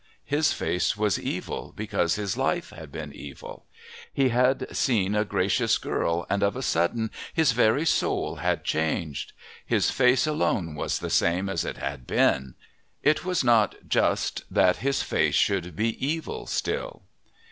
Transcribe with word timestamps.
His 0.25 0.51
face 0.51 0.97
was 0.97 1.19
evil, 1.19 1.73
because 1.75 2.15
his 2.15 2.35
life 2.35 2.71
had 2.71 2.91
been 2.91 3.13
evil. 3.13 3.67
He 4.11 4.29
had 4.29 4.75
seen 4.75 5.13
a 5.13 5.23
gracious 5.23 5.77
girl, 5.77 6.25
and 6.27 6.41
of 6.41 6.55
a 6.55 6.63
sudden 6.63 7.11
his 7.35 7.51
very 7.51 7.85
soul 7.85 8.37
had 8.37 8.63
changed. 8.63 9.33
His 9.63 9.91
face 9.91 10.25
alone 10.25 10.73
was 10.73 10.97
the 10.97 11.11
same 11.11 11.47
as 11.49 11.63
it 11.63 11.77
had 11.77 12.07
been. 12.07 12.55
It 13.03 13.23
was 13.23 13.43
not 13.43 13.75
just 13.87 14.43
that 14.51 14.77
his 14.77 15.03
face 15.03 15.35
should 15.35 15.75
be 15.75 16.03
evil 16.03 16.47
still. 16.47 17.03